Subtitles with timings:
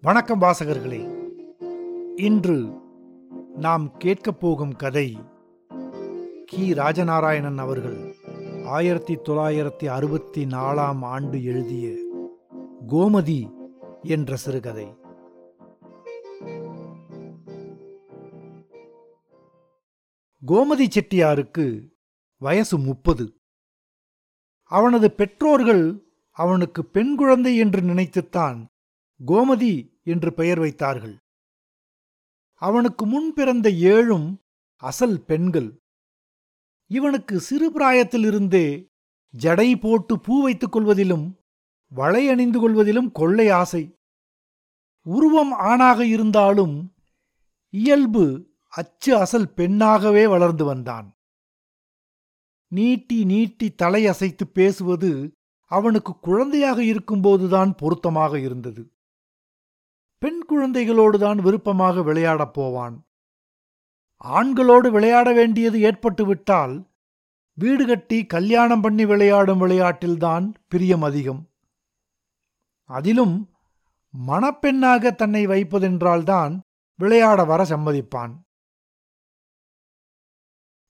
[0.00, 1.30] வணக்கம் வாசகர்களே.
[2.16, 2.80] இன்று
[3.56, 5.18] நாம் கேட்கப் போகும் கதை
[6.44, 6.72] கி.
[6.72, 8.14] ராஜநாராயணன் அவர்கள்
[8.64, 11.94] ஆயிரத்தி தொள்ளாயிரத்தி அறுபத்தி நாலாம் ஆண்டு எழுதிய
[12.88, 13.70] கோமதி
[14.02, 14.96] என்ற சிறுகதை.
[20.46, 21.88] கோமதி செட்டியாருக்கு
[22.36, 23.40] வயசு முப்பது.
[24.62, 26.04] அவனது பெற்றோர்கள்
[26.36, 28.64] அவனுக்கு பெண் குழந்தை என்று நினைத்துத்தான்
[29.26, 31.16] கோமதி என்று பெயர் வைத்தார்கள்.
[32.54, 34.36] அவனுக்கு முன் பிறந்த ஏழும்
[34.76, 35.76] அசல் பெண்கள்.
[36.86, 38.86] இவனுக்கு சிறு பிராயத்திலிருந்தே
[39.34, 41.36] ஜடை போட்டு பூ வைத்துக் கொள்வதிலும்
[41.88, 43.94] வளை அணிந்து கொள்வதிலும் கொள்ளை ஆசை.
[45.02, 46.94] உருவம் ஆணாக இருந்தாலும்
[47.70, 48.24] இயல்பு
[48.68, 51.08] அச்சு அசல் பெண்ணாகவே வளர்ந்து வந்தான்.
[52.68, 55.35] நீட்டி நீட்டி தலையசைத்து பேசுவது
[55.66, 58.92] அவனுக்கு குழந்தையாக இருக்கும்போதுதான் பொருத்தமாக இருந்தது.
[60.18, 63.06] பெண் குழந்தைகளோடுதான் விருப்பமாக விளையாடப் போவான்.
[64.24, 66.90] ஆண்களோடு விளையாட வேண்டியது ஏற்பட்டுவிட்டால்
[67.54, 71.48] வீடு கட்டி கல்யாணம் பண்ணி விளையாடும் விளையாட்டில்தான் பிரியம் அதிகம்.
[72.84, 73.50] அதிலும்
[74.28, 76.60] மணப்பெண்ணாக தன்னை வைப்பதென்றால்தான்
[76.94, 78.32] விளையாட வர சம்மதிப்பான்.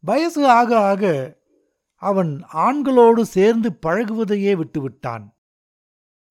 [0.00, 1.35] வயசு ஆக ஆக
[2.02, 5.24] அவன் ஆண்களோடு சேர்ந்து பழகுவதையே விட்டுவிட்டான்.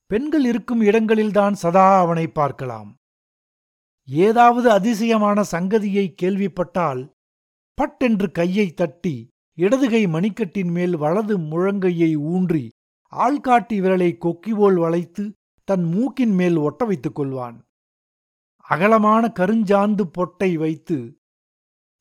[0.09, 2.89] பெண்கள் இருக்கும் இடங்களில்தான் சதா அவனை பார்க்கலாம்.
[4.07, 7.01] ஏதாவது அதிசயமான சங்கதியை கேள்விப்பட்டால்
[7.77, 9.15] பட்டென்று கையை தட்டி
[9.57, 12.65] இடதுகை மணிக்கட்டின் மேல் வலது முழங்கையை ஊன்றி
[13.13, 15.23] ஆள்காட்டி விரலை கொக்கிபோல் வளைத்து
[15.67, 17.57] தன் மூக்கின் மேல் ஒட்ட வைத்துக் கொள்வான்.
[18.65, 20.97] அகலமான கருஞ்சாந்து பொட்டை வைத்து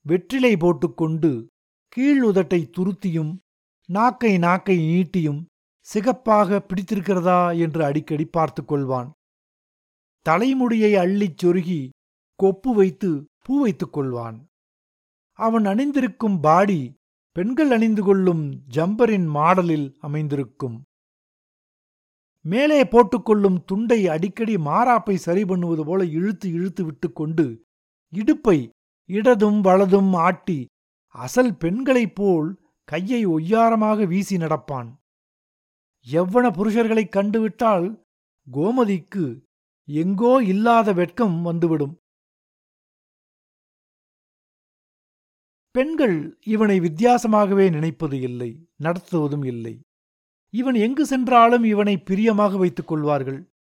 [0.06, 1.30] வெற்றிலை போட்டுக்கொண்டு
[1.88, 3.32] கீழ் உதட்டை துருத்தியும்
[3.88, 5.40] நாக்கை நாக்கை நீட்டியும்
[5.88, 9.10] சிகப்பாக பிடித்திருக்கிறதா என்று அடிக்கடி பார்த்து கொள்வான்
[10.26, 11.80] தலைமுடியை அள்ளிச் சொருகி
[12.38, 13.10] கொப்பு வைத்து
[13.44, 14.36] பூ வைத்துக் கொள்வான்.
[15.38, 16.81] அவன் அணிந்திருக்கும் பாடி
[17.36, 18.44] பெண்கள் அணிந்து கொள்ளும்
[18.76, 20.82] ஜம்பரின் மாடலில் அமைந்திருக்கும்.
[22.44, 27.47] மேலே போட்டுக்கொள்ளும் துண்டை அடிக்கடி மாறாப்பை சரி பண்ணுவது போல இழுத்து இழுத்து விட்டுக்கொண்டு
[28.12, 28.59] இடுப்பை
[29.09, 30.59] இடதும் வலதும் ஆட்டி
[31.14, 32.48] அசல் பெண்களைப் போல்
[32.84, 34.97] கையை ஒய்யாரமாக வீசி நடப்பான்.
[36.11, 38.03] எவ்வன புருஷர்களைக் கண்டுவிட்டால்
[38.53, 39.41] கோமதிக்கு
[39.84, 41.99] எங்கோ இல்லாத வெட்கம் வந்துவிடும்.
[45.71, 49.81] பெண்கள் இவனை வித்தியாசமாகவே நினைப்பது இல்லை நடத்துவதும் இல்லை.
[50.51, 53.53] இவன் எங்கு சென்றாலும் இவனை பிரியமாக வைத்துக் கொள்வார்கள்.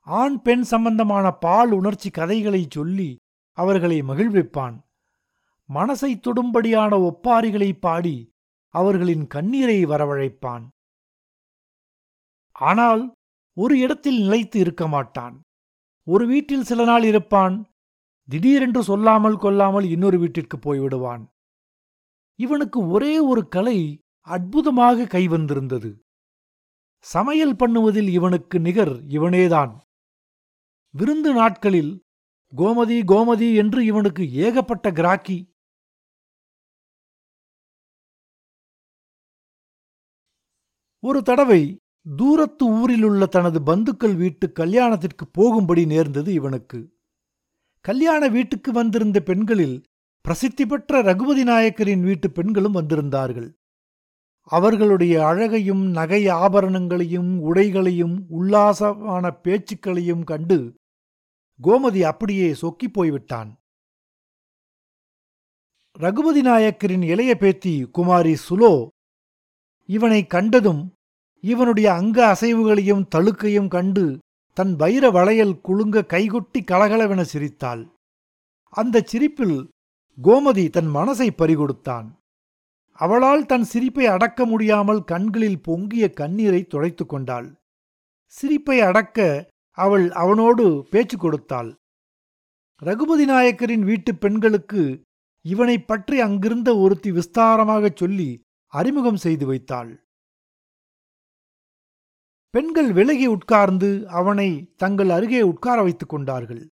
[0.00, 3.16] ஆண் பெண் சம்பந்தமான பால் உணர்ச்சி கதைகளை சொல்லி
[3.52, 4.82] அவர்களை மகிழ்விப்பான்.
[5.74, 8.33] மனசை தொடும்படியான ஒப்பாரிகளை பாடி
[8.74, 10.64] அவர்களின் கண்ணீரை வரவழைப்பான்.
[12.56, 13.02] ஆனால்
[13.56, 15.34] ஒரு இடத்தில் நிலைத்து இருக்க மாட்டான்.
[16.06, 17.56] ஒரு வீட்டில் சில நாள் இருப்பான்.
[18.28, 21.22] திடீரென்று சொல்லாமல் கொல்லாமல் இன்னொரு வீட்டிற்கு போய்விடுவான்.
[22.38, 23.78] இவனுக்கு ஒரே ஒரு கலை
[24.28, 25.90] அற்புதமாக கைவந்திருந்தது.
[27.06, 29.72] சமையல் பண்ணுவதில் இவனுக்கு நிகர் இவனேதான்.
[30.94, 31.92] விருந்து நாட்களில்
[32.52, 35.38] கோமதி கோமதி என்று இவனுக்கு ஏகப்பட்ட கிராக்கி
[41.06, 41.76] ஒரு தடவை
[42.16, 46.94] தூரத்து ஊரிலுள்ள தனது பந்துக்கள் வீட்டு கல்யாணத்திற்கு போகும்படி நேர்ந்தது இவனுக்கு.
[47.80, 49.82] கல்யாண வீட்டுக்கு வந்திருந்த பெண்களில்
[50.20, 53.52] பிரசித்தி பெற்ற ரகுபதி நாயக்கரின் வீட்டு பெண்களும் வந்திருந்தார்கள்.
[54.42, 60.74] அவர்களுடைய அழகையும் நகை ஆபரணங்களையும் உடைகளையும் உல்லாசமான பேச்சுக்களையும் கண்டு
[61.62, 63.60] கோமதி அப்படியே சொக்கிப் போய்விட்டான்.
[65.92, 68.88] ரகுபதி நாயக்கரின் இளைய பேத்தி குமாரி சுலோ
[69.88, 70.93] இவனை கண்டதும்
[71.44, 74.18] இவனுடைய அங்க அசைவுகளையும் தழுக்கையும் கண்டு
[74.54, 77.88] தன் வைர வளையல் குலுங்க கைகொட்டி கலகலவென சிரித்தாள்.
[78.70, 79.68] அந்தச் சிரிப்பில்
[80.22, 82.12] கோமதி தன் மனசை பறிகொடுத்தான்.
[82.92, 87.54] அவளால் தன் சிரிப்பை அடக்க முடியாமல் கண்களில் பொங்கிய கண்ணீரை துடைத்து கொண்டாள்.
[88.26, 91.74] சிரிப்பை அடக்க அவள் அவனோடு பேச்சு கொடுத்தாள்.
[92.76, 95.02] ரகுபதி நாயக்கரின் வீட்டுப் பெண்களுக்கு
[95.42, 100.03] இவனைப் பற்றி அங்கிருந்த ஒருத்தி விஸ்தாரமாகச் சொல்லி அறிமுகம் செய்து வைத்தாள்.
[102.54, 106.68] பெண்கள் விலகி உட்கார்ந்து அவனை தங்கள் அருகே உட்கார வைத்துக் கொண்டார்கள்.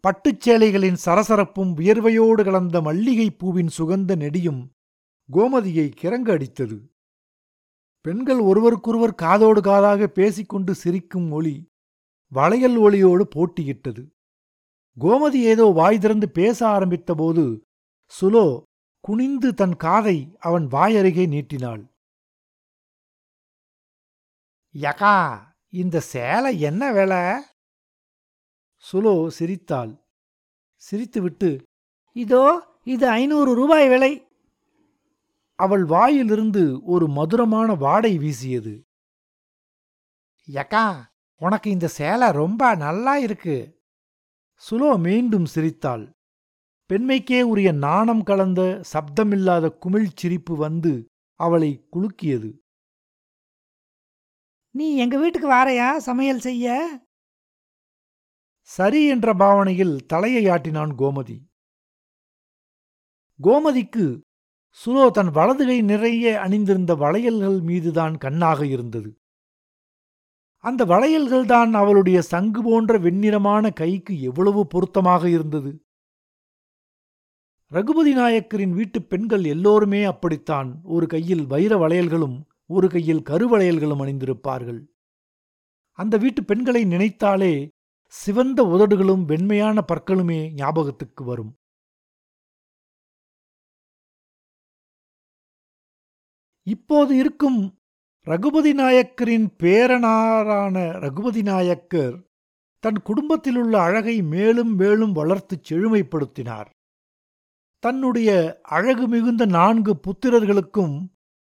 [0.00, 4.70] பட்டுச் சேலைகளின் சரசரப்பும் வியர்வையோடு கலந்த மல்லிகைப் பூவின் சுகந்த நெடியும்
[5.32, 6.80] கோமதியை கிறங்க அடித்தது.
[8.00, 11.66] பெண்கள் ஒருவருக்கொருவர் காதோடு காதாக பேசிக்கொண்டு சிரிக்கும் ஒளி
[12.28, 14.10] வளையல் ஒளியோடு போட்டியிட்டது.
[15.00, 17.60] கோமதி ஏதோ வாய் திறந்து பேச ஆரம்பித்தபோது
[18.20, 18.62] சுலோ
[19.00, 21.89] குனிந்து தன் காதை அவன் வாயருகே நீட்டினாள்.
[24.74, 25.38] யகா
[25.72, 27.42] இந்த சேலை என்ன வேலை?
[28.84, 29.92] சுலோ சிரித்தாள்.
[30.82, 31.62] சிரித்துவிட்டு
[32.12, 32.44] இதோ
[32.84, 34.12] இது ஐநூறு ரூபாய் விலை.
[35.58, 38.86] அவள் வாயிலிருந்து ஒரு மதுரமான வாடை வீசியது.
[40.48, 41.02] யக்கா
[41.40, 43.82] உனக்கு இந்த சேலை ரொம்ப நல்லா இருக்கு.
[44.54, 46.10] சுலோ மீண்டும் சிரித்தாள்.
[46.90, 51.06] பெண்மைக்கே உரிய நாணம் கலந்த சப்தமில்லாத குமிழ் சிரிப்பு வந்து
[51.40, 52.50] அவளை குலுக்கியது.
[54.70, 55.96] நீ எங்க வீட்டுக்கு வாரையா?
[55.96, 56.88] சமையல் செய்ய?
[58.60, 61.38] சரி என்ற பாவனையில் தலையை ஆட்டினான் கோமதி.
[63.42, 64.20] கோமதிக்கு
[64.70, 69.20] சுலோ தன் வலதுகை நிறைய அணிந்திருந்த வளையல்கள் மீதுதான் கண்ணாக இருந்தது.
[70.58, 75.84] அந்த வளையல்கள்தான் அவளுடைய சங்கு போன்ற வெண்ணிறமான கைக்கு எவ்வளவு பொருத்தமாக இருந்தது.
[77.66, 80.80] ரகுபதி நாயக்கரின் வீட்டுப் பெண்கள் எல்லோருமே அப்படித்தான்.
[80.84, 84.80] ஒரு கையில் வைர வளையல்களும் ஒரு கையில் கருவளையல்களும் அணிந்திருப்பார்கள்.
[85.98, 87.68] அந்த வீட்டு பெண்களை நினைத்தாலே
[88.06, 91.52] சிவந்த உதடுகளும் வெண்மையான பற்களுமே ஞாபகத்துக்கு வரும்.
[96.66, 97.60] இப்போது இருக்கும்
[98.26, 102.16] ரகுபதி நாயக்கரின் பேரனாரான ரகுபதி நாயக்கர்
[102.82, 106.68] தன் குடும்பத்திலுள்ள அழகை மேலும் மேலும் வளர்த்துச் செழுமைப்படுத்தினார்.
[107.78, 108.30] தன்னுடைய
[108.62, 110.96] அழகு மிகுந்த நான்கு புத்திரர்களுக்கும்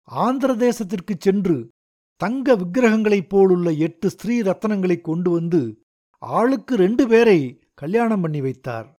[0.08, 1.70] ஆந்திர தேசத்திற்கு சென்று
[2.16, 5.82] தங்க விக்கிரகங்களைப் போலுள்ள எட்டு ஸ்ரீ ரத்தனங்களை கொண்டு வந்து
[6.18, 8.94] ஆளுக்கு ரெண்டு பேரை கல்யாணம் பண்ணி வைத்தார்.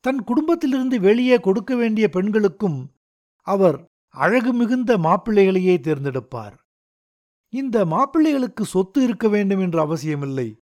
[0.00, 2.92] தன் குடும்பத்திலிருந்து வெளியே கொடுக்க வேண்டிய பெண்களுக்கும்
[3.42, 6.54] அவர் அழகு மிகுந்த மாப்பிள்ளைகளையே தேர்ந்தெடுப்பார்.
[7.48, 10.56] இந்த மாப்பிள்ளைகளுக்கு சொத்து இருக்க வேண்டும் என்ற அவசியமில்லை.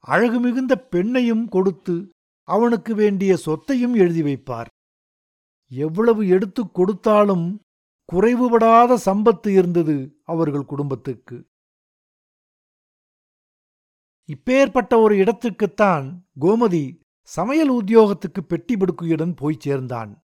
[0.00, 2.08] அழகு மிகுந்த பெண்ணையும் கொடுத்து
[2.42, 4.66] அவனுக்கு வேண்டிய சொத்தையும் எழுதி வைப்பார்.
[5.70, 7.60] எவ்வளவு எடுத்துக் கொடுத்தாலும்
[8.12, 11.48] குறைவுபடாத சம்பத்து இருந்தது அவர்கள் குடும்பத்துக்கு.
[14.26, 20.24] இப்பேற்பட்ட ஒரு இடத்துக்குத்தான் கோமதி சமையல் உத்தியோகத்துக்கு பெட்டி படுக்கையுடன் போய் சேர்ந்தான்.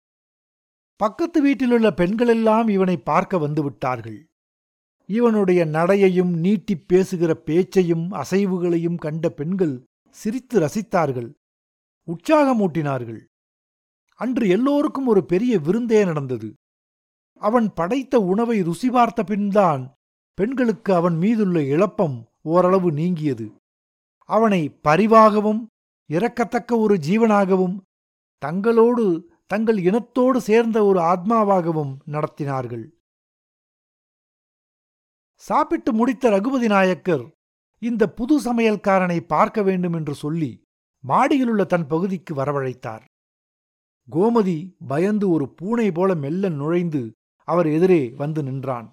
[0.96, 4.24] பக்கத்து வீட்டிலுள்ள பெண்களெல்லாம் இவனை பார்க்க வந்துவிட்டார்கள்
[5.06, 11.34] இவனுடைய நடையையும் நீட்டிப் பேசுகிற பேச்சையும் அசைவுகளையும் கண்ட பெண்கள் சிரித்து ரசித்தார்கள்.
[12.06, 13.20] உற்சாகமூட்டினார்கள்.
[14.16, 16.54] அன்று எல்லோருக்கும் ஒரு பெரிய விருந்தே நடந்தது.
[17.42, 19.82] அவன் படைத்த உணவை ருசி பார்த்த பின்தான்
[20.38, 23.46] பெண்களுக்கு அவன் மீதுள்ள இழப்பம் ஓரளவு நீங்கியது.
[24.28, 25.62] அவனை பரிவாகவும்
[26.10, 27.76] இறக்கத்தக்க ஒரு ஜீவனாகவும்
[28.42, 29.04] தங்களோடு
[29.46, 32.84] தங்கள் இனத்தோடு சேர்ந்த ஒரு ஆத்மாவாகவும் நடத்தினார்கள்.
[35.42, 37.24] சாப்பிட்டு முடித்த ரகுபதி நாயக்கர்
[37.82, 40.50] இந்த புது சமையல்காரனை பார்க்க வேண்டும் என்று சொல்லி
[41.04, 43.04] மாடியிலுள்ள தன் பகுதிக்கு வரவழைத்தார்.
[44.08, 47.02] கோமதி பயந்து ஒரு பூனை போல மெல்ல நுழைந்து
[47.46, 48.90] அவர் எதிரே வந்து நின்றான்.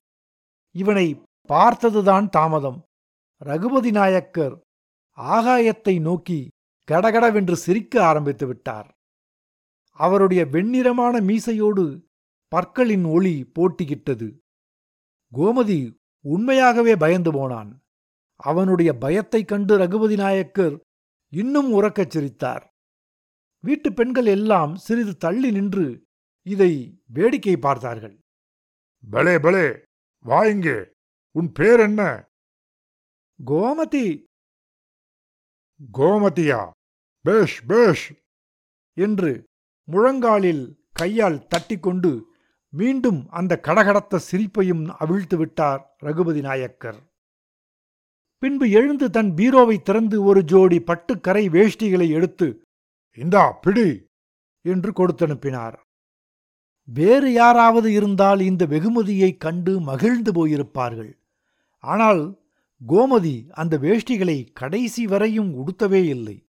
[0.76, 2.84] இவனை பார்த்ததுதான் தாமதம்.
[3.38, 4.62] ரகுபதி நாயக்கர்
[5.18, 6.48] ஆகாயத்தை நோக்கி
[6.84, 8.94] கடகடவென்று சிரிக்க ஆரம்பித்து விட்டார்.
[9.92, 12.04] அவருடைய வெண்ணிறமான மீசையோடு
[12.48, 14.38] பற்களின் ஒளி போட்டியிட்டது.
[15.34, 15.94] கோமதி
[16.26, 17.82] உண்மையாகவே பயந்து போனான்.
[18.36, 20.80] அவனுடைய பயத்தைக் கண்டு ரகுபதி நாயக்கர்
[21.30, 22.70] இன்னும் உறக்கச் சிரித்தார்.
[23.60, 26.04] வீட்டுப் பெண்கள் எல்லாம் சிறிது தள்ளி நின்று
[26.46, 28.23] இதை வேடிக்கை பார்த்தார்கள்.
[29.10, 29.84] பலே பலே
[30.24, 30.92] வா இங்கே.
[31.32, 32.30] உன் பேர் என்ன?
[33.46, 34.24] கோமதி.
[35.94, 36.70] கோமதியா?
[37.22, 38.14] பேஷ் பேஷ்.
[38.94, 39.44] என்று
[39.92, 42.32] முழங்காலில் கையால் தட்டிக்கொண்டு
[42.70, 47.04] மீண்டும் அந்த கடகடத்த சிரிப்பையும் அவிழ்த்து விட்டார் ரகுபதி நாயக்கர்.
[48.38, 52.62] பின்பு எழுந்து தன் பீரோவை திறந்து ஒரு ஜோடி பட்டுக்கரை வேஷ்டிகளை எடுத்து
[53.18, 54.06] இந்தா பிடி.
[54.66, 55.83] என்று கொடுத்தனுப்பினார்.
[56.84, 61.14] வேறு யாராவது இருந்தால் இந்த வெகுமதியைக் கண்டு மகிழ்ந்து போயிருப்பார்கள்.
[61.80, 62.40] ஆனால்
[62.88, 66.48] கோமதி அந்த வேஷ்டிகளை கடைசி வரையும் உடுத்தவே இல்லை.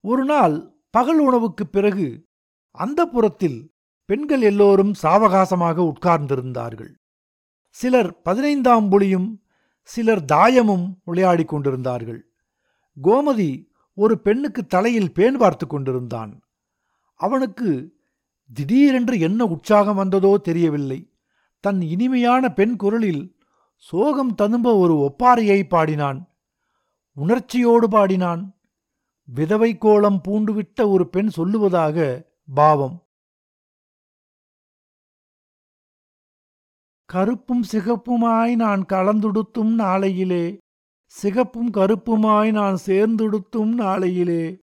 [0.00, 2.26] ஒரு நாள் பகல் உணவுக்குப் பிறகு
[2.70, 3.72] அந்த புறத்தில்
[4.04, 6.94] பெண்கள் எல்லோரும் சாவகாசமாக உட்கார்ந்திருந்தார்கள்.
[7.70, 9.42] சிலர் பதினைந்தாம் புலியும்
[9.82, 12.32] சிலர் தாயமும் விளையாடிக் கொண்டிருந்தார்கள்.
[13.02, 16.41] கோமதி ஒரு பெண்ணுக்கு தலையில் பேன் பார்த்து கொண்டிருந்தான்.
[17.22, 17.70] அவனுக்கு
[18.54, 21.00] திடீரென்று என்ன உற்சாகம் வந்ததோ தெரியவில்லை.
[21.60, 23.22] தன் இனிமையான பெண் குரலில்
[23.76, 26.20] சோகம் ததும்ப ஒரு ஒப்பாரியை பாடினான்.
[27.14, 28.42] உணர்ச்சியோடு பாடினான்.
[29.24, 32.22] விதவை கோலம் பூண்டுவிட்ட ஒரு பெண் சொல்லுவதாக
[32.54, 32.96] பாவம்.
[37.12, 40.58] கருப்பும் சிகப்புமாய் நான் கலந்துடுத்தும் நாளையிலே.
[41.06, 44.61] சிகப்பும் கருப்புமாய் நான் சேர்ந்துடுத்தும் நாளையிலே.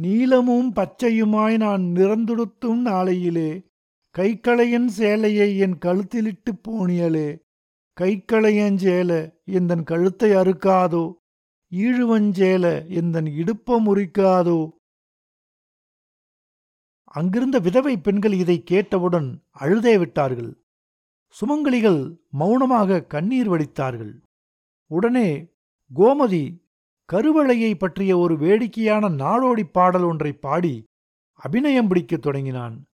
[0.00, 3.66] நீலமும் பச்சையுமாய் நான் நிறந்துடுத்தும் நாளையிலே
[4.18, 7.28] கைக்களையன் சேலையை என் கழுத்திலிட்டு போனியலே.
[8.00, 11.12] கைக்களையஞ்சேல எந்தன் கழுத்தை அறுக்காதோ
[11.72, 14.70] ஈழுவஞ்சேல எந்தன் இடுப்ப முறிக்காதோ.
[17.02, 20.52] அங்கிருந்த விதவை பெண்கள் இதை கேட்டவுடன் அழுதே விட்டார்கள்.
[21.28, 24.14] சுமங்கலிகள் மௌனமாக கண்ணீர் வடித்தார்கள்.
[24.86, 25.28] உடனே
[25.94, 26.44] கோமதி
[27.12, 30.74] கருவளையை பற்றிய ஒரு வேடிக்கையான நாடோடி பாடல் ஒன்றை பாடி
[31.40, 32.86] அபிநயம் பிடிக்கத் தொடங்கினான்.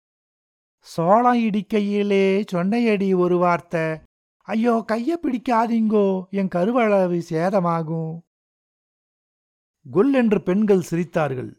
[0.78, 3.98] சோளம் இடிக்கையிலே சொன்னையடி ஒரு வார்த்தை.
[4.48, 8.12] ஐயோ கைய பிடிக்காதீங்கோ என் கருவளவு சேதமாகும்.
[9.86, 11.52] கொல் என்று பெண்கள் சிரித்தார்கள்.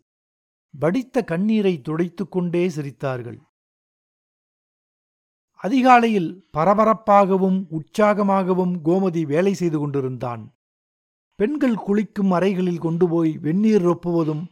[0.74, 3.39] வடித்த கண்ணீரை துடைத்துக்கொண்டே சிரித்தார்கள்.
[5.63, 10.43] அதிகாலையில் பரபரப்பாகவும் உற்சாகமாகவும் கோமதி வேலை செய்து கொண்டிருந்தான்.
[11.35, 14.45] பெண்கள் குளிக்கும் அறைகளில் கொண்டு போய் வெந்நீர் ரொப்புவதும்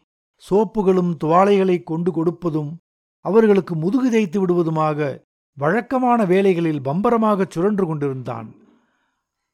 [0.50, 2.76] சோப்புகளும் துவாலைகளை கொண்டு கொடுப்பதும்
[3.20, 5.24] அவர்களுக்கு முதுகு தேய்த்து விடுவதுமாக
[5.58, 8.56] வழக்கமான வேலைகளில் பம்பரமாகச் சுழன்று கொண்டிருந்தான்.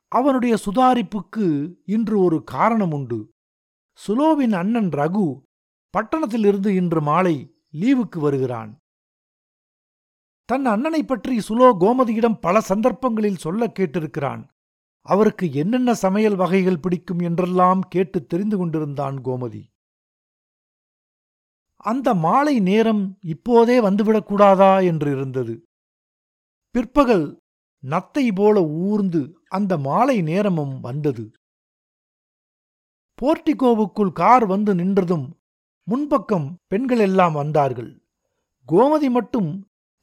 [0.07, 3.31] அவனுடைய சுதாரிப்புக்கு இன்று ஒரு காரணம் உண்டு
[4.07, 5.41] சுலோவின் அண்ணன் ரகு
[5.89, 8.77] பட்டணத்திலிருந்து இன்று மாலை லீவுக்கு வருகிறான்.
[10.45, 14.47] தன் அண்ணனைப் பற்றி சுலோ கோமதியிடம் பல சந்தர்ப்பங்களில் சொல்லக் கேட்டிருக்கிறான்.
[15.07, 19.63] அவருக்கு என்னென்ன சமையல் வகைகள் பிடிக்கும் என்றெல்லாம் கேட்டு தெரிந்து கொண்டிருந்தான் கோமதி.
[21.83, 25.55] அந்த மாலை நேரம் இப்போதே வந்துவிடக்கூடாதா என்று இருந்தது.
[26.75, 27.41] பிற்பகல்
[27.83, 31.25] நத்தை போல ஊர்ந்து அந்த மாலை நேரமும் வந்தது.
[33.21, 35.27] போர்டிகோவுக்குள் கார் வந்து நின்றதும்
[35.87, 37.91] முன்பக்கம் பெண்கள் எல்லாம் வந்தார்கள்.
[38.69, 39.49] கோமதி மட்டும்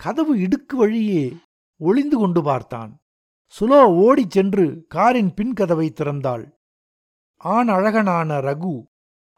[0.01, 1.25] கதவு இடுக்கு வழியே
[1.81, 2.93] ஒளிந்து கொண்டு பார்த்தான்.
[3.47, 6.45] சுலோ ஓடிச் சென்று காரின் பின்கதவை திறந்தாள்.
[7.37, 8.85] ஆண் அழகனான ரகு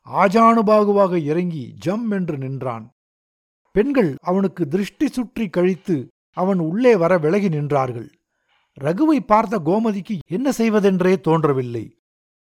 [0.06, 2.90] ஆஜானுபாகுவாக இறங்கி ஜம் என்று நின்றான்.
[3.70, 8.08] பெண்கள் அவனுக்கு திருஷ்டி சுற்றி கழித்து அவன் உள்ளே வர விலகி நின்றார்கள்.
[8.80, 11.98] ரகுவை பார்த்த கோமதிக்கு என்ன செய்வதென்றே தோன்றவில்லை.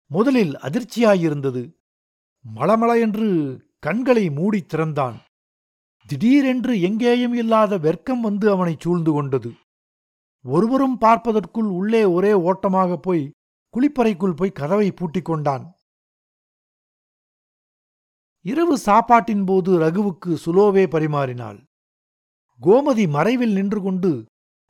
[0.07, 1.63] முதலில் அதிர்ச்சியாயிருந்தது.
[2.57, 3.29] மளமள என்று
[3.79, 5.17] கண்களை மூடித் திறந்தான்.
[6.07, 9.53] திடீரென்று எங்கேயும் இல்லாத வெர்க்கம் வந்து அவனை சூழ்ந்து கொண்டது.
[10.45, 13.33] ஒருவரும் பார்ப்பதற்குள் உள்ளே ஒரே ஓட்டமாக போய்
[13.75, 15.65] குளிப்பறைக்குள் போய் கதவை பூட்டிக் கொண்டான்.
[18.45, 21.59] இரவு சாப்பாட்டின் போது ரகுவுக்கு சுலோவே பரிமாறினாள்.
[22.61, 24.11] கோமதி மறைவில் நின்று கொண்டு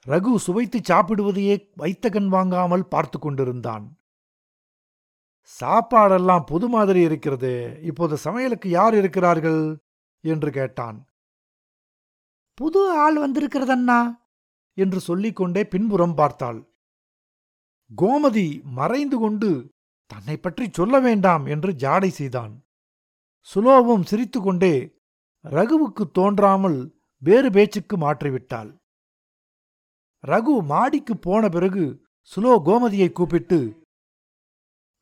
[0.06, 3.84] ரகு சுவைத்து சாப்பிடுவதையே வைத்த கண் வாங்காமல் பார்த்து கொண்டிருந்தான்.
[5.60, 9.62] சாப்பாடெல்லாம் புது மாதிரி இருக்கிறது இப்போது சமையலுக்கு யார் இருக்கிறார்கள்?
[10.24, 10.98] என்று கேட்டான்.
[12.58, 14.00] புது ஆள் வந்திருக்கிறதண்ணா?
[14.76, 16.60] என்று சொல்லிக்கொண்டே பின்புறம் பார்த்தாள்.
[17.90, 18.46] கோமதி
[18.78, 19.50] மறைந்து கொண்டு
[20.10, 22.52] தன்னை பற்றி சொல்ல வேண்டாம் என்று ஜாடை செய்தான்.
[23.48, 24.74] சுலோவும் சிரித்துக்கொண்டே
[25.44, 26.78] ரகுவுக்கு தோன்றாமல்
[27.22, 28.70] வேறு பேச்சுக்கு மாற்றிவிட்டாள்.
[30.24, 31.84] ரகு மாடிக்கு போன பிறகு
[32.30, 33.58] சுலோ கோமதியை கூப்பிட்டு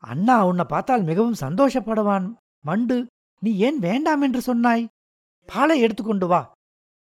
[0.03, 2.27] அண்ணா உன்னை பார்த்தால் மிகவும் சந்தோஷப்படுவான்.
[2.65, 2.97] மண்டு
[3.43, 4.85] நீ ஏன் வேண்டாம் என்று சொன்னாய்?
[5.49, 6.41] பாலை எடுத்துக்கொண்டு வா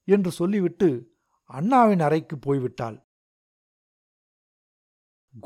[0.07, 0.89] என்று சொல்லிவிட்டு
[1.50, 2.98] அண்ணாவின் அறைக்கு போய்விட்டாள்.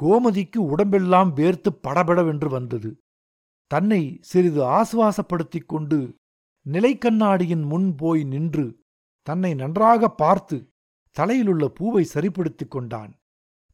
[0.02, 2.98] கோமதிக்கு உடம்பெல்லாம் வேர்த்து படபடவென்று வந்தது.
[3.68, 6.16] தன்னை சிறிது ஆசுவாசப்படுத்திக் கொண்டு
[6.66, 8.66] நிலைக்கண்ணாடியின் முன் போய் நின்று
[9.22, 10.70] தன்னை நன்றாக பார்த்து
[11.12, 13.14] தலையிலுள்ள பூவை சரிப்படுத்திக் கொண்டான்.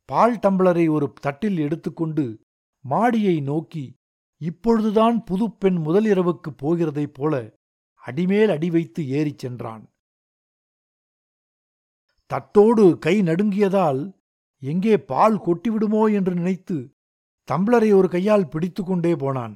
[0.05, 2.39] பால் டம்ளரை ஒரு தட்டில் எடுத்துக்கொண்டு
[2.85, 3.93] மாடியை நோக்கி
[4.41, 7.53] இப்பொழுதுதான் புதுப்பெண் முதலிரவுக்குப் போகிறதைப் போல
[7.95, 9.87] அடிமேல் அடி வைத்து ஏறிச் சென்றான்.
[12.29, 14.01] தட்டோடு கை நடுங்கியதால்
[14.61, 16.77] எங்கே பால் கொட்டிவிடுமோ என்று நினைத்து
[17.47, 19.55] தம்ளரை ஒரு கையால் பிடித்துக்கொண்டே போனான்.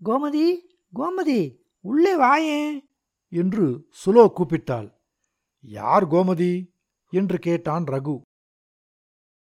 [0.00, 0.46] கோமதி
[0.92, 1.40] கோமதி
[1.84, 2.60] உள்ளே வாயே
[3.32, 3.66] என்று
[4.04, 4.88] சுலோ கூப்பிட்டாள்.
[5.60, 6.52] யார் கோமதி?
[7.12, 8.16] என்று கேட்டான் ரகு.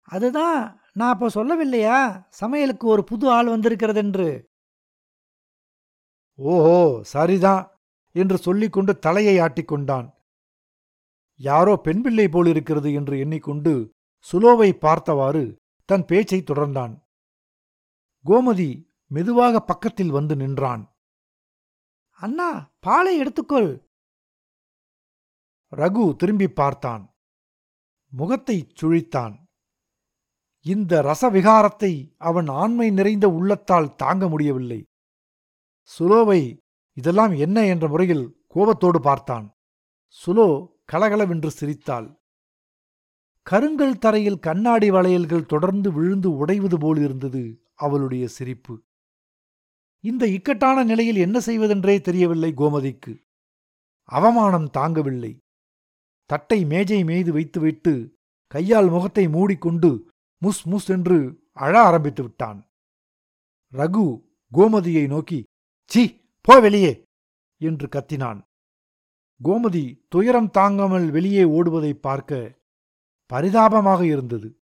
[0.04, 1.98] அதுதான் நான் அப்போ சொல்லவில்லையா?
[2.42, 4.30] சமையலுக்கு ஒரு புது ஆள் வந்திருக்கிறதென்று.
[6.40, 7.64] ஓஹோ சரிதான்
[8.16, 10.08] என்று சொல்லிக்கொண்டு தலையை ஆட்டிக்கொண்டான்.
[11.42, 13.90] யாரோ பெண் பிள்ளை போலிருக்கிறது என்று எண்ணிக்கொண்டு
[14.32, 15.56] சுலோவை பார்த்தவாறு
[15.86, 17.02] தன் பேச்சை தொடர்ந்தான்.
[18.26, 18.70] கோமதி
[19.08, 20.84] மெதுவாக பக்கத்தில் வந்து நின்றான்.
[22.10, 23.86] அண்ணா பாலை எடுத்துக்கொள்.
[25.76, 27.14] ரகு திரும்பி பார்த்தான்.
[28.12, 29.36] முகத்தைச் சுழித்தான்.
[30.62, 34.84] இந்த ரசவிகாரத்தை அவன் ஆண்மை நிறைந்த உள்ளத்தால் தாங்க முடியவில்லை.
[36.00, 36.58] சுலோவை
[36.94, 37.66] இதெல்லாம் என்ன?
[37.66, 39.54] என்ற முறையில் கோபத்தோடு பார்த்தான்.
[40.26, 42.08] சுலோ கலகலவென்று சிரித்தாள்.
[43.48, 47.44] கருங்கல் தரையில் கண்ணாடி வளையல்கள் தொடர்ந்து விழுந்து உடைவது போல் இருந்தது
[47.76, 48.74] அவளுடைய சிரிப்பு.
[50.04, 53.14] இந்த இக்கட்டான நிலையில் என்ன செய்வதென்றே தெரியவில்லை கோமதிக்கு.
[54.10, 55.34] அவமானம் தாங்கவில்லை.
[56.30, 57.94] தட்டை மேஜை மீது வைத்துவிட்டு
[58.52, 59.90] கையால் முகத்தை மூடிக்கொண்டு
[60.42, 61.18] முஸ் முஸ் என்று
[61.54, 62.60] அழ ஆரம்பித்து விட்டான்.
[63.74, 64.06] ரகு
[64.54, 65.40] கோமதியை நோக்கி
[65.92, 66.04] சி
[66.42, 66.94] போ வெளியே
[67.62, 68.40] என்று கத்தினான்.
[69.44, 72.60] கோமதி துயரம் தாங்காமல் வெளியே ஓடுவதை பார்க்க
[73.26, 74.62] பரிதாபமாக இருந்தது.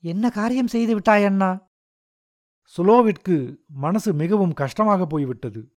[0.00, 1.70] என்ன காரியம் செய்து விட்டாய் அண்ணா?
[2.76, 5.76] சுலோவிற்கு மனசு மிகவும் கஷ்டமாக போய்விட்டது.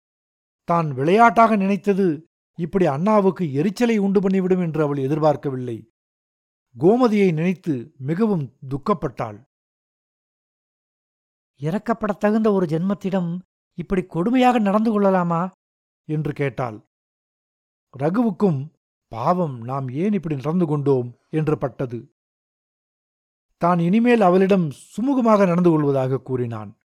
[0.64, 5.92] தான் விளையாட்டாக நினைத்தது இப்படி அண்ணாவுக்கு எரிச்சலை உண்டு பண்ணிவிடும் என்று அவள் எதிர்பார்க்கவில்லை.
[6.80, 9.40] கோமதியை நினைத்து மிகவும் துக்கப்பட்டாள்.
[11.60, 13.40] இறக்கப்படத் தகுந்த ஒரு ஜென்மத்திடம்
[13.74, 15.52] இப்படி கொடுமையாக நடந்து கொள்ளலாமா?
[16.06, 16.88] என்று கேட்டாள்.
[18.00, 18.68] ரகுவுக்கும்
[19.08, 21.18] பாவம் நாம் ஏன் இப்படி நடந்து கொண்டோம்?
[21.30, 22.14] என்று பட்டது.
[23.58, 26.78] தான் இனிமேல் அவளிடம் சுமூகமாக நடந்து கொள்வதாக கூறினான்.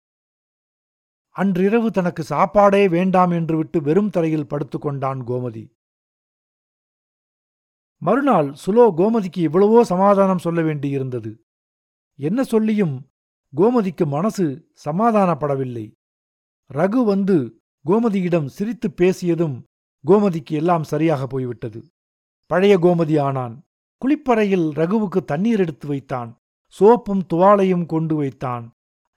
[1.31, 5.75] அன்றிரவு தனக்கு சாப்பாடே வேண்டாம் என்று விட்டு வெறும் தரையில் படுத்துக்கொண்டான் கோமதி.
[7.99, 11.37] மறுநாள் சுலோ கோமதிக்கு இவ்வளவோ சமாதானம் சொல்ல வேண்டியிருந்தது.
[12.15, 13.11] என்ன சொல்லியும்
[13.57, 15.96] கோமதிக்கு மனசு சமாதானப்படவில்லை.
[16.75, 19.63] ரகு வந்து கோமதியிடம் சிரித்துப் பேசியதும்
[20.07, 21.87] கோமதிக்கு எல்லாம் சரியாக போய்விட்டது.
[22.47, 23.65] பழைய கோமதி ஆனான்.
[23.99, 26.39] குளிப்பறையில் ரகுவுக்கு தண்ணீர் எடுத்து வைத்தான்.
[26.81, 28.73] சோப்பும் துவாலையும் கொண்டு வைத்தான்.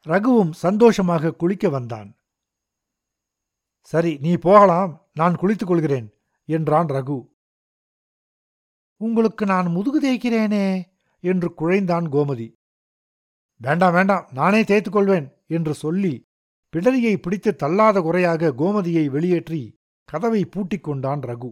[0.08, 2.16] ரகுவும் சந்தோஷமாக குளிக்க வந்தான்.
[3.82, 5.10] சரி நீ போகலாம்.
[5.14, 6.14] நான் குளித்துக் கொள்கிறேன்
[6.46, 7.30] என்றான் ரகு.
[8.98, 10.84] உங்களுக்கு நான் முதுகு தேய்க்கிறேனே
[11.20, 12.54] என்று குழைந்தான் கோமதி.
[13.56, 14.28] வேண்டாம் வேண்டாம்.
[14.32, 16.29] நானே தேய்த்துக் கொள்வேன் என்று சொல்லி
[16.74, 19.62] பிடரியை பிடித்து தள்ளாத குறையாக கோமதியை வெளியேற்றி
[20.10, 21.50] கதவை பூட்டிக் கொண்டான் ரகு.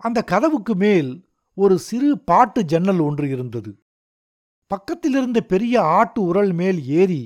[0.00, 1.10] அந்த கதவுக்கு மேல்
[1.56, 3.72] ஒரு சிறு பாட்டு ஜன்னல் ஒன்று இருந்தது.
[4.70, 7.22] பக்கத்திலிருந்த பெரிய ஆட்டு உரல் மேல் ஏறி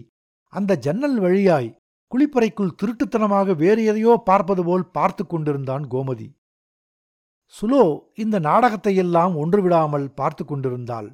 [0.53, 1.75] அந்த ஜன்னல் வழியாய்
[2.13, 6.29] குளிப்பறைக்குள் திருட்டுத்தனமாக வேறு எதையோ பார்ப்பது போல் பார்த்து கொண்டிருந்தான் கோமதி.
[7.55, 7.85] சுலோ
[8.23, 11.09] இந்த நாடகத்தையெல்லாம் ஒன்றுவிடாமல் பார்த்து கொண்டிருந்தாள்.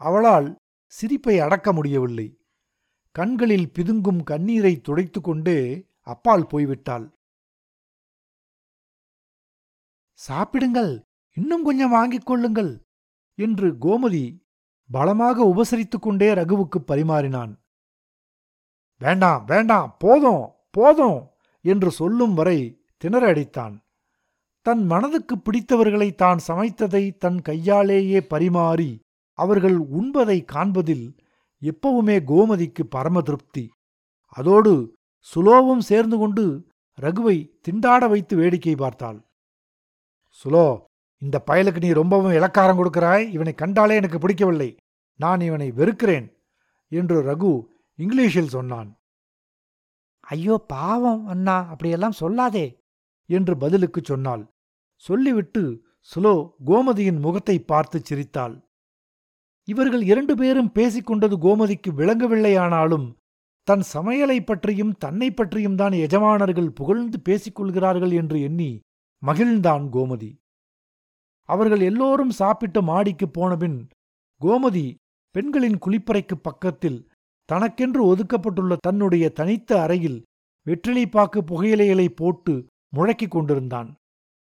[0.00, 0.48] அவளால்
[0.94, 2.26] சிரிப்பை அடக்க முடியவில்லை.
[3.14, 5.54] கண்களில் பிதுங்கும் கண்ணீரை துடைத்து கொண்டு
[6.06, 7.06] அப்பால் போய்விட்டாள்.
[10.12, 10.92] சாப்பிடுங்கள்
[11.36, 12.72] இன்னும் கொஞ்சம் வாங்கிக் கொள்ளுங்கள்
[13.38, 14.24] என்று கோமதி
[14.90, 17.52] பலமாக உபசரித்துக் கொண்டே ரகுவுக்கு பரிமாறினான்.
[19.00, 21.18] வேண்டாம் வேண்டாம் போதும் போதும்
[21.64, 22.58] என்று சொல்லும் வரை
[22.96, 23.74] திணற அடித்தான்
[24.66, 28.90] தன் மனதுக்கு பிடித்தவர்களை தான் சமைத்ததை தன் கையாலேயே பரிமாறி
[29.38, 31.06] அவர்கள் உண்பதை காண்பதில்
[31.62, 33.70] எப்பவுமே கோமதிக்கு பரம திருப்தி.
[34.28, 34.96] அதோடு
[35.34, 36.44] சுலோவும் சேர்ந்து கொண்டு
[36.98, 37.36] ரகுவை
[37.68, 39.18] திண்டாட வைத்து வேடிக்கை பார்த்தாள்.
[40.30, 40.86] சுலோ
[41.18, 43.24] இந்த பயலுக்கு நீ ரொம்பவும் இலக்காரம் கொடுக்கிறாய்.
[43.30, 44.76] இவனை கண்டாலே எனக்கு பிடிக்கவில்லை.
[45.16, 46.26] நான் இவனை வெறுக்கிறேன்
[46.88, 47.52] என்று ரகு
[47.98, 48.90] இங்கிலீஷில் சொன்னான்.
[50.20, 52.66] ஐயோ பாவம் அண்ணா அப்படியெல்லாம் சொல்லாதே
[53.26, 54.44] என்று பதிலுக்குச் சொன்னாள்.
[54.96, 55.62] சொல்லிவிட்டு
[56.10, 56.34] சுலோ
[56.66, 58.63] கோமதியின் முகத்தை பார்த்து சிரித்தாள்.
[59.68, 63.14] இவர்கள் இரண்டு பேரும் பேசிக்கொண்டது கோமதிக்கு விளங்கவில்லையானாலும்
[63.62, 68.80] தன் சமையலைப் பற்றியும் தன்னை பற்றியும் தான் எஜமானர்கள் புகழ்ந்து பேசிக்கொள்கிறார்கள் என்று எண்ணி
[69.26, 70.36] மகிழ்ந்தான் கோமதி.
[71.42, 73.88] அவர்கள் எல்லோரும் சாப்பிட்டு மாடிக்குப் போனபின்
[74.40, 74.94] கோமதி
[75.30, 77.08] பெண்களின் குளிப்பறைக்கு பக்கத்தில்
[77.44, 80.24] தனக்கென்று ஒதுக்கப்பட்டுள்ள தன்னுடைய தனித்த அறையில்
[80.66, 83.94] வெற்றிலைப்பாக்கு புகையிலைகளை போட்டு முழக்கிக் கொண்டிருந்தான்.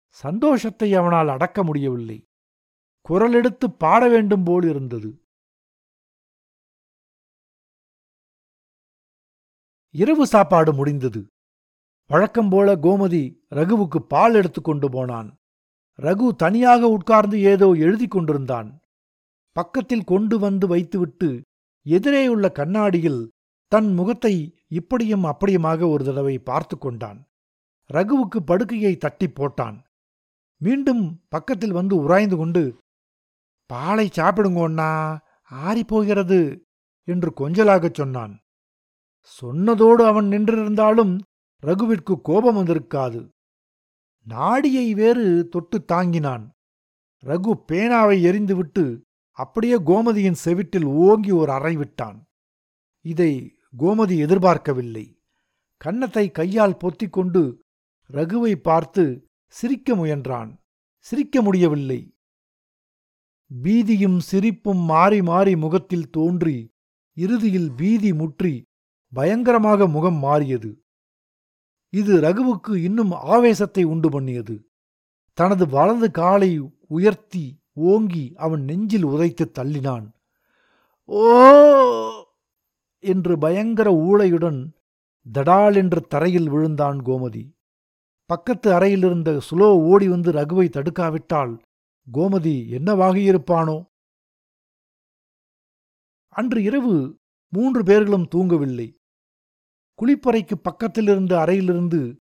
[0.09, 2.23] சந்தோஷத்தை அவனால் அடக்க முடியவில்லை.
[3.09, 5.21] குரலெடுத்து பாட வேண்டும் போல் இருந்தது.
[9.89, 11.27] இரவு சாப்பாடு முடிந்தது.
[12.07, 15.37] வழக்கம் போல கோமதி ரகுவுக்கு பால் எடுத்துக் கொண்டு போனான்.
[15.97, 18.79] ரகு தனியாக உட்கார்ந்து ஏதோ எழுதிக் கொண்டிருந்தான்.
[19.51, 21.41] பக்கத்தில் கொண்டு வந்து வைத்துவிட்டு
[21.85, 23.31] எதிரேயுள்ள கண்ணாடியில்
[23.67, 27.25] தன் முகத்தை இப்படியும் அப்படியுமாக ஒரு தடவை பார்த்து கொண்டான்.
[27.93, 29.83] ரகுவுக்கு படுக்கையை தட்டி போட்டான்.
[30.57, 32.77] மீண்டும் பக்கத்தில் வந்து உராய்ந்து கொண்டு
[33.65, 35.17] பாலை சாப்பிடுங்கோண்ணா
[35.51, 36.59] ஆறிப்போகிறது
[37.03, 38.39] என்று கொஞ்சலாகச் சொன்னான்.
[39.41, 41.19] சொன்னதோடு அவன் நின்றிருந்தாலும்
[41.65, 43.29] ரகுவிற்கு கோபம் வந்திருக்காது.
[44.23, 46.51] நாடியை வேறு தொட்டு தாங்கினான்.
[47.25, 52.23] ரகு பேனாவை எறிந்துவிட்டு அப்படியே கோமதியின் செவிட்டில் ஓங்கி ஒரு அறை விட்டான்.
[53.01, 55.19] இதை கோமதி எதிர்பார்க்கவில்லை.
[55.77, 57.55] கன்னத்தை கையால் பொத்திக்கொண்டு
[58.11, 60.57] ரகுவை பார்த்து சிரிக்க முயன்றான்.
[60.97, 62.12] சிரிக்க முடியவில்லை.
[63.61, 66.71] பீதியும் சிரிப்பும் மாறி மாறி முகத்தில் தோன்றி
[67.13, 68.67] இறுதியில் பீதி முற்றி
[69.13, 70.83] பயங்கரமாக முகம் மாறியது.
[71.89, 74.55] இது ரகுவுக்கு இன்னும் ஆவேசத்தை உண்டு பண்ணியது.
[75.33, 80.07] தனது வலது காலை உயர்த்தி ஓங்கி அவன் நெஞ்சில் உதைத்து தள்ளினான்.
[81.05, 81.23] ஓ!
[82.99, 84.73] என்று பயங்கர ஊளையுடன்
[85.33, 87.53] தடால் என்று தரையில் விழுந்தான் கோமதி.
[88.25, 91.53] பக்கத்து அறையிலிருந்த சுலோ ஓடி வந்து ரகுவை தடுக்காவிட்டால்
[92.11, 93.85] கோமதி என்னவாகியிருப்பானோ?
[96.29, 98.95] அன்று இரவு மூன்று பேர்களும் தூங்கவில்லை.
[99.95, 102.21] குளிப்பறைக்கு பக்கத்திலிருந்து அறையிலிருந்து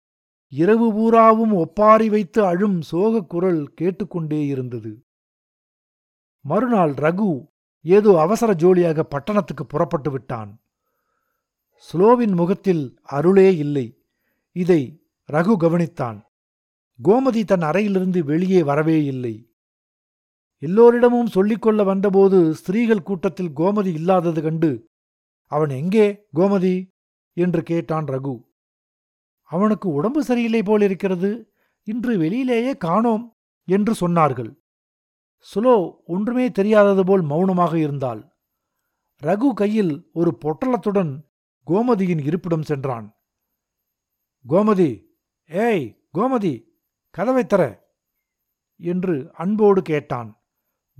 [0.47, 5.05] இரவு பூராவும் ஒப்பாரி வைத்து அழும் சோகக் குரல் கேட்டுக்கொண்டே இருந்தது.
[6.41, 7.47] மறுநாள் ரகு
[7.81, 10.61] ஏதோ அவசர ஜோலியாக பட்டணத்துக்கு புறப்பட்டு விட்டான்.
[11.75, 14.03] ஸ்லோவின் முகத்தில் அருளே இல்லை.
[14.51, 16.21] இதை ரகு கவனித்தான்.
[17.03, 19.48] கோமதி தன் அறையிலிருந்து வெளியே வரவே இல்லை.
[20.62, 24.89] எல்லோரிடமும் சொல்லிக்கொள்ள வந்தபோது ஸ்திரீகள் கூட்டத்தில் கோமதி இல்லாதது கண்டு
[25.45, 26.91] அவன் எங்கே கோமதி?
[27.34, 28.43] என்று கேட்டான் ரகு.
[29.43, 31.52] அவனுக்கு உடம்பு சரியில்லை போலிருக்கிறது.
[31.84, 34.52] இன்று வெளியிலேயே காணோம் என்று சொன்னார்கள்.
[35.39, 38.22] சுலோ ஒன்றுமே தெரியாதது போல் மௌனமாக இருந்தாள்.
[39.24, 41.24] ரகு கையில் ஒரு பொட்டலத்துடன்
[41.67, 43.08] கோமதியின் இருப்பிடம் சென்றான்.
[44.45, 45.06] கோமதி
[45.50, 46.54] ஏய் கோமதி
[47.10, 47.91] கதவை தர
[48.78, 50.38] என்று அன்போடு கேட்டான்.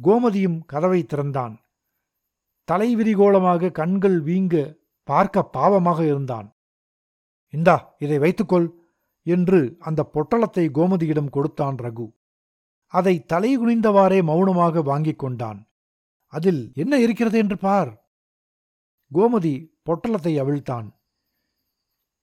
[0.03, 1.55] கோமதியும் கதவை திறந்தான்.
[2.71, 6.57] தலைவிரிகோளமாக கண்கள் வீங்க பார்க்க பாவமாக இருந்தான்.
[7.49, 8.77] இந்தா இதை வைத்துக்கொள்
[9.21, 12.07] என்று அந்த பொட்டலத்தை கோமதியிடம் கொடுத்தான் ரகு.
[12.85, 15.71] அதை தலை குனிந்தவாறே மௌனமாக வாங்கிக் கொண்டான்.
[16.25, 18.12] அதில் என்ன இருக்கிறது என்று பார்.
[19.13, 19.53] கோமதி
[19.85, 20.88] பொட்டலத்தை அவிழ்த்தான்.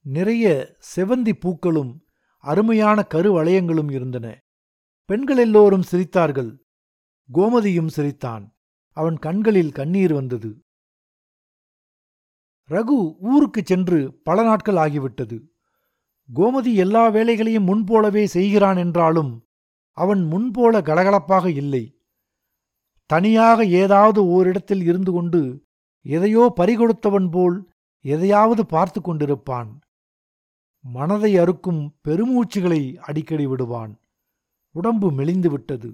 [0.00, 2.06] நிறைய செவந்தி பூக்களும்
[2.38, 4.44] அருமையான கருவளையங்களும் இருந்தன.
[5.04, 6.65] பெண்கள் எல்லோரும் சிரித்தார்கள்.
[7.32, 8.54] கோமதியும் சிரித்தான்.
[8.96, 10.64] அவன் கண்களில் கண்ணீர் வந்தது.
[12.68, 15.38] ரகு ஊருக்குச் சென்று பல நாட்கள் ஆகிவிட்டது.
[16.34, 19.46] கோமதி எல்லா வேலைகளையும் முன்போலவே செய்கிறான் என்றாலும்
[19.90, 22.00] அவன் முன்போல கலகலப்பாக இல்லை.
[23.06, 25.66] தனியாக ஏதாவது ஓரிடத்தில் இருந்து கொண்டு
[26.02, 29.70] எதையோ பறிகொடுத்தவன் போல் எதையாவது பார்த்து கொண்டிருப்பான்.
[30.80, 34.00] மனதை அறுக்கும் பெருமூச்சுகளை அடிக்கடி விடுவான்.
[34.70, 35.92] உடம்பு மெலிந்து விட்டது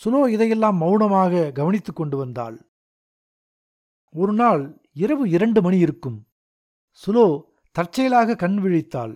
[0.00, 2.56] சுலோ இதையெல்லாம் மௌனமாக கவனித்துக் கொண்டு வந்தாள்.
[4.14, 6.26] ஒரு நாள் இரவு இரண்டு மணி இருக்கும்.
[6.90, 9.14] சுலோ தற்செயலாக கண் விழித்தாள்.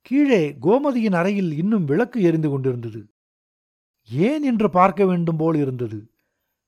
[0.00, 3.00] கீழே கோமதியின் அறையில் இன்னும் விளக்கு எரிந்து கொண்டிருந்தது.
[4.10, 6.12] ஏன் என்று பார்க்க வேண்டும் போல் இருந்தது.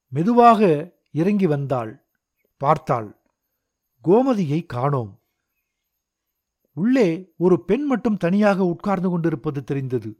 [0.08, 0.60] மெதுவாக
[1.10, 1.92] இறங்கி வந்தாள்.
[2.56, 3.22] பார்த்தாள்.
[4.04, 5.12] கோமதியை காணோம்.
[6.76, 10.10] உள்ளே ஒரு பெண் மட்டும் தனியாக உட்கார்ந்து கொண்டிருப்பது தெரிந்தது.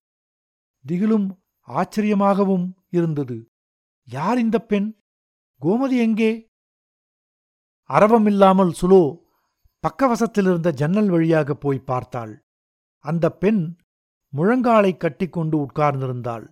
[0.85, 1.27] திகிலும்
[1.69, 3.49] ஆச்சரியமாகவும் இருந்தது.
[4.05, 5.01] யார் இந்த பெண்?
[5.63, 6.51] கோமதி எங்கே?
[7.91, 9.25] அரவமில்லாமல் சுலோ
[9.85, 12.45] பக்கவசத்திலிருந்த ஜன்னல் வழியாக போய் பார்த்தாள்.
[12.99, 13.77] அந்த பெண்
[14.37, 16.47] முழங்காலை கட்டிக்கொண்டு உட்கார்ந்திருந்தாள்.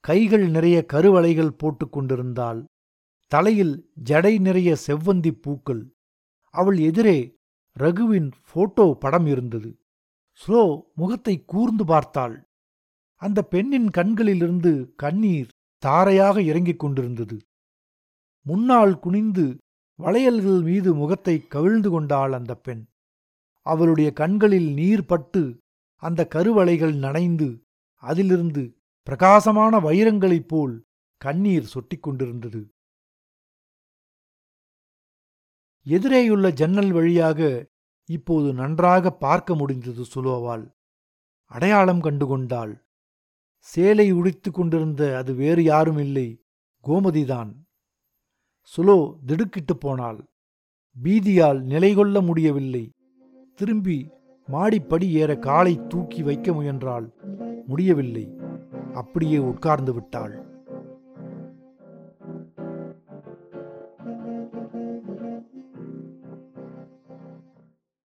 [0.00, 2.64] கைகள் நிறைய கருவளைகள் போட்டுக் கொண்டிருந்தாள்.
[3.26, 5.94] தலையில் ஜடை நிறைய செவ்வந்தி பூக்கள்.
[6.50, 7.38] அவள் எதிரே
[7.78, 9.76] ரகுவின் போட்டோ படம் இருந்தது.
[10.40, 12.45] ஸ்லோ முகத்தை கூர்ந்து பார்த்தாள்.
[13.22, 15.48] அந்த பெண்ணின் கண்களிலிருந்து கண்ணீர்
[15.82, 17.36] தாரையாக இறங்கிக் கொண்டிருந்தது.
[18.46, 19.58] முன்னால் குனிந்து
[19.98, 22.82] வளையல்கள் மீது முகத்தை கவிழ்ந்து கொண்டாள் அந்த பெண்.
[23.66, 25.58] அவளுடைய கண்களில் நீர் பட்டு
[26.02, 27.48] அந்த கருவளைகள் நனைந்து
[28.02, 30.74] அதிலிருந்து பிரகாசமான வைரங்களைப் போல்
[31.20, 32.60] கண்ணீர் சொட்டிக் கொண்டிருந்தது.
[35.86, 37.40] எதிரேயுள்ள ஜன்னல் வழியாக
[38.08, 40.66] இப்போது நன்றாக பார்க்க முடிந்தது சுலோவால்.
[41.50, 42.74] அடையாளம் கண்டுகொண்டாள்
[43.66, 46.40] சேலை உடித்துக் கொண்டிருந்த அது வேறு யாரும் இல்லை.
[46.84, 47.52] கோமதிதான்
[48.62, 50.24] சுலோ திடுக்கிட்டுப் போனாள்.
[51.02, 52.90] பீதியால் நிலைகொள்ள முடியவில்லை.
[53.54, 54.08] திரும்பி
[54.46, 57.12] மாடிப்படி ஏற காலை தூக்கி வைக்க முயன்றாள்.
[57.66, 58.36] முடியவில்லை.
[58.94, 60.55] அப்படியே உட்கார்ந்து விட்டாள்.